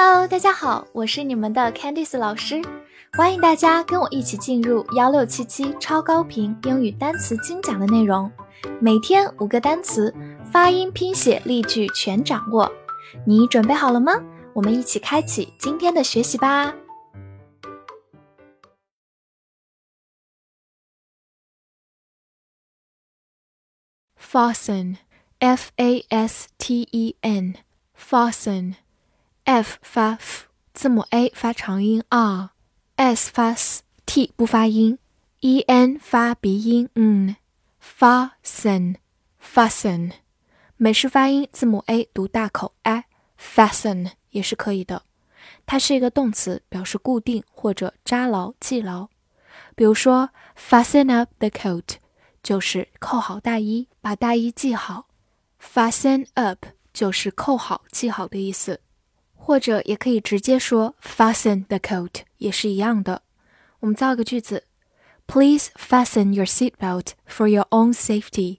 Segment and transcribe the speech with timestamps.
[0.00, 2.62] Hello，大家好，我是你们的 Candice 老师，
[3.14, 8.30] 欢迎大家跟我一起进入幺六七七超高频英语单词精讲的内容，
[8.80, 10.14] 每天五个单词，
[10.52, 12.70] 发音、拼写、例句全掌握，
[13.26, 14.12] 你准备好了吗？
[14.54, 16.72] 我们一起开启今天的学习吧。
[24.16, 28.76] Fasten，F A S T E N，Fasten。
[29.48, 30.44] F 发 f，
[30.74, 34.98] 字母 a 发长音 r，s 发 s，t 不发音
[35.40, 37.34] ，e n 发鼻音嗯
[37.82, 40.12] ，fasten，fasten，
[40.76, 45.04] 美式发音字母 a 读大口 i，fasten 也是可以的。
[45.64, 49.08] 它是一个动词，表示固定或者扎牢、系牢。
[49.74, 51.96] 比如说，fasten up the coat
[52.42, 55.06] 就是扣好大衣，把大衣系好。
[55.58, 58.82] fasten up 就是扣好、系好的意思。
[59.48, 63.22] 或者也可以直接说 fasten the coat，也是一样的。
[63.80, 64.64] 我们造个句子
[65.26, 68.58] ：Please fasten your seat belt for your own safety。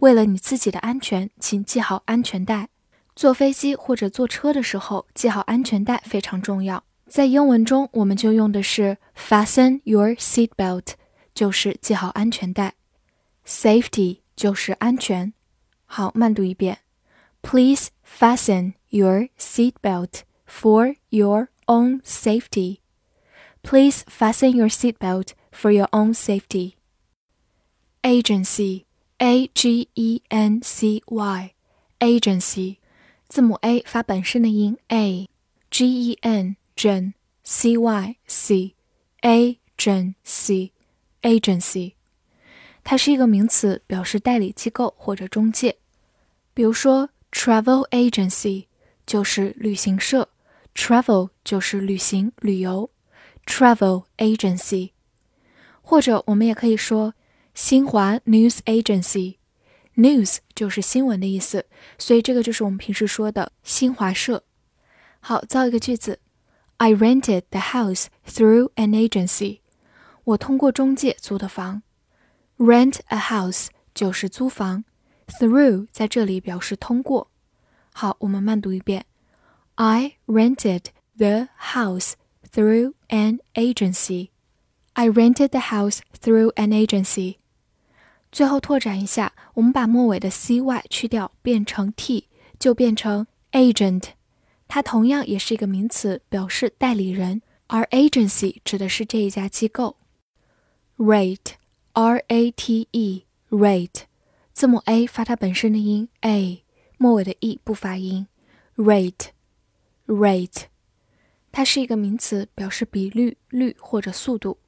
[0.00, 2.68] 为了你自己的安全，请系好安全带。
[3.14, 6.82] 坐飞机或者坐车的时候，系好安全带非常重要。
[7.06, 10.94] 在英文中，我们就用的是 fasten your seat belt，
[11.32, 12.74] 就是系好安全带。
[13.46, 15.32] Safety 就是安全。
[15.84, 16.80] 好，慢读一遍
[17.43, 22.81] ：Please fasten。your seatbelt for your own safety.
[23.61, 26.75] Please fasten your seatbelt for your own safety.
[28.03, 28.85] Agency,
[29.19, 31.53] A G E N C Y,
[31.99, 32.77] agency，
[33.27, 38.75] 字母 a 发本身的音 a，G E N 整 C Y C
[39.21, 40.71] agency
[41.21, 41.93] agency，
[42.83, 45.77] 它是一个名词，表示代理机构或者中介。
[46.53, 48.66] 比如说 travel agency
[49.04, 50.30] 就是旅行社
[50.72, 52.88] ，travel 就是旅行、旅游
[53.44, 54.92] ，travel agency，
[55.82, 57.14] 或者我们也可以说
[57.52, 61.66] 新华 news agency，news 就是新闻的意思，
[61.98, 64.44] 所以这个就是我们平时说的新华社。
[65.18, 66.20] 好，造一个句子
[66.76, 69.58] ：I rented the house through an agency。
[70.22, 71.82] 我通过中介租的房。
[72.56, 74.84] Rent a house 就是租房
[75.27, 77.29] ，through 在这里表示通过。
[77.93, 79.05] 好，我们慢读一遍。
[79.75, 80.85] I rented
[81.17, 82.13] the house
[82.51, 84.29] through an agency.
[84.93, 87.37] I rented the house through an agency.
[88.31, 92.27] 最后拓展一下，我们把末尾的 cy 去掉，变成 t，
[92.59, 94.09] 就变成 agent。
[94.67, 99.97] 它同样也是一个名词，表示代理人，而 agency 指的是这一家机构。
[100.97, 104.01] rate，r a t e，rate，
[104.54, 106.64] 字母 a 发它本身的音 a。
[106.96, 108.28] 末尾的 e 不发音
[108.76, 110.62] ，rate，rate，
[111.50, 114.58] 它是一个名词，表示比率、率或者速度。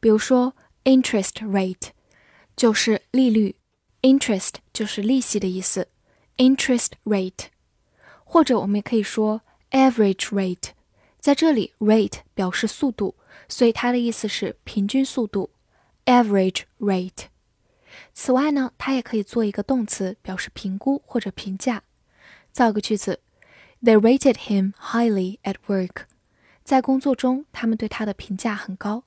[0.00, 1.88] 比如说，interest rate
[2.56, 3.54] 就是利率
[4.00, 5.88] ，interest 就是利息的意思
[6.38, 7.48] ，interest rate。
[8.24, 10.70] 或者我们也可以说 average rate，
[11.20, 13.14] 在这里 rate 表示速度，
[13.46, 15.50] 所以它的意思是平均速度
[16.06, 17.26] ，average rate。
[18.12, 21.82] 此外呢，它也可以做一个动词，表示评估或者评价。
[22.52, 23.20] 造个句子
[23.82, 26.04] ：They rated him highly at work。
[26.62, 29.04] 在工作中，他们对他的评价很高。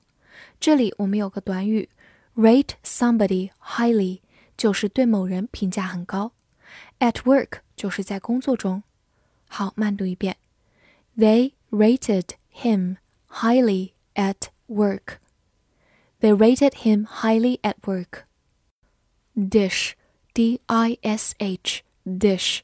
[0.60, 1.88] 这里我们有个短语
[2.36, 4.20] ：rate somebody highly，
[4.56, 6.32] 就是对某人评价很高。
[7.00, 8.82] At work 就是在工作中。
[9.48, 10.36] 好，慢读一遍
[11.16, 15.16] ：They rated him highly at work。
[16.20, 18.24] They rated him highly at work
[19.38, 19.92] dish,
[20.34, 22.60] d i s h, dish，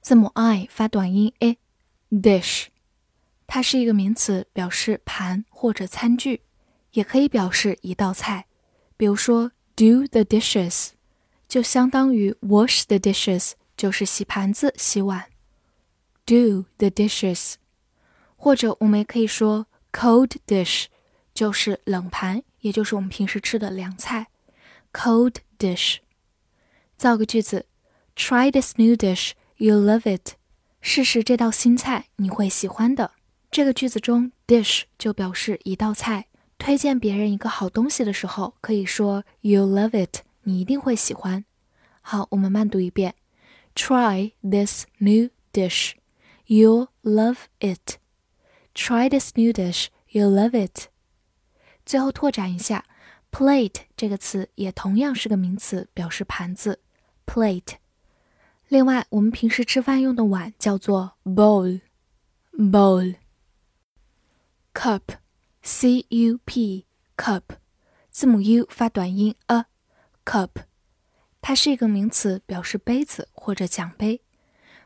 [0.00, 2.68] 字母 i 发短音 a，dish，
[3.46, 6.40] 它是一个名词，表示盘或者餐具，
[6.92, 8.46] 也可以表示一道菜。
[8.96, 10.90] 比如说 do the dishes，
[11.46, 15.26] 就相当于 wash the dishes，就是洗盘子、洗碗。
[16.24, 17.54] do the dishes，
[18.36, 20.86] 或者我们也可以说 cold dish，
[21.34, 24.28] 就是冷盘，也就是我们平时吃的凉菜。
[24.92, 25.98] cold dish。
[26.96, 27.66] 造个句子
[28.16, 30.34] ：Try this new dish, you'll love it。
[30.80, 33.12] 试试这道新菜，你会喜欢的。
[33.50, 36.26] 这个句子中，dish 就表示一道菜。
[36.56, 41.44] 推荐别人一个好东西的时候，可以说 You'll love it，你一定会喜欢。
[42.00, 43.14] 好，我们慢读一遍
[43.74, 45.92] ：Try this new dish,
[46.46, 47.98] you'll love it。
[48.74, 50.88] Try this new dish, you'll love it。
[51.84, 52.84] 最后拓展一下
[53.30, 56.80] ，plate 这个词也同样是个名词，表示盘子。
[57.26, 57.74] plate。
[58.68, 63.16] 另外，我们平时吃饭用的碗叫做 bowl，bowl。
[64.72, 67.42] cup，c u p，cup，
[68.10, 70.50] 字母 u 发短音 a，cup，
[71.40, 74.22] 它是一个名词，表示杯子或者奖杯。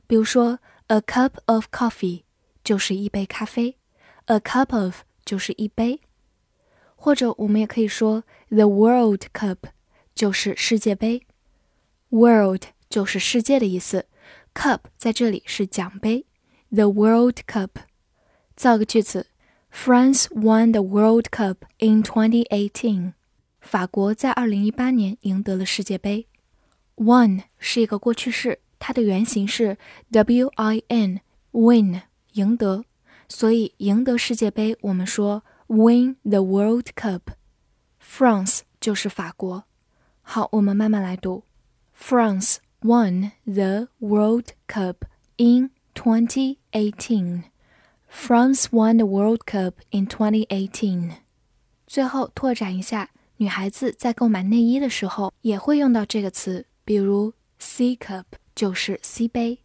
[0.07, 0.59] 比如说
[0.89, 2.25] ，a cup of coffee
[2.63, 3.79] 就是一杯咖啡
[4.27, 6.01] ，a cup of 就是一杯。
[6.97, 9.59] 或者我们也可以说，the World Cup
[10.15, 11.27] 就是世界杯
[12.11, 14.07] ，World 就是世界的意思
[14.55, 16.27] ，Cup 在这里是奖杯
[16.71, 17.71] ，the World Cup。
[18.57, 19.27] 造个句子
[19.73, 23.13] ：France won the World Cup in 2018。
[23.61, 26.27] 法国在2018年赢得了世界杯。
[26.97, 29.77] Won 是一个过去式，它的原型是
[30.11, 32.03] win，win
[32.33, 32.85] 赢得，
[33.29, 35.45] 所以赢得世界杯，我们说。
[35.71, 37.21] Win the World Cup.
[38.03, 39.65] France 就是法国。
[40.23, 41.45] 好，我们慢慢来读。
[41.99, 45.05] France won the World Cup
[45.37, 47.45] in 2018.
[48.09, 51.17] France won the World Cup in 2018.
[51.87, 58.25] 最后拓展一下，女孩子在购买内衣的时候也会用到这个词，比如 C cup
[58.55, 59.61] 就是 C 杯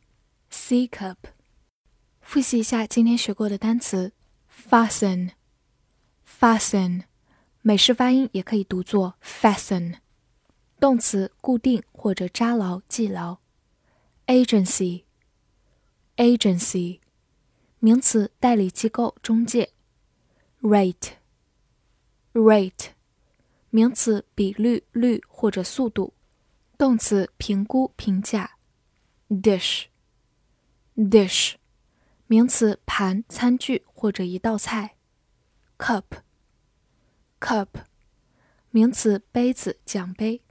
[0.50, 1.15] ，C cup。
[2.19, 4.12] 复习一下今天学过的单词
[4.51, 5.29] ：fasten。
[6.27, 7.03] Fasten，
[7.62, 9.95] 美式发音也可以读作 fasten。
[10.83, 13.38] 动词固定或者扎牢、系牢。
[14.27, 17.00] Agency，agency，
[17.80, 19.71] 名词代理机构、中介。
[20.62, 22.88] Rate，rate，
[23.69, 26.13] 名词比率、率或者速度。
[26.77, 28.57] 动词评估、评价。
[29.29, 31.53] Dish，dish，
[32.27, 34.97] 名词盘、餐具或者一道菜。
[35.77, 36.03] Cup。
[37.39, 37.69] Cup，
[38.69, 40.42] 名词，杯子、奖杯。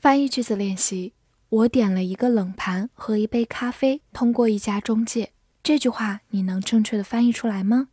[0.00, 1.12] 翻译句子练习：
[1.50, 5.32] 我点了一个冷盘和一杯咖啡，通过一家中介。
[5.62, 7.88] 这句话你能正确的翻译出来吗？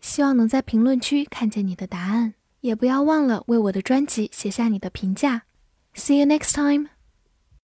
[0.00, 5.42] 希望能在评论区看见你的答案，也不要忘了为我的专辑写下你的评价。
[5.94, 6.88] See you next time.